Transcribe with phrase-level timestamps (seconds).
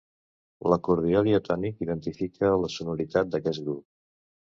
[0.71, 3.85] L'acordió diatònic identifica la sonoritat d'aquest grup.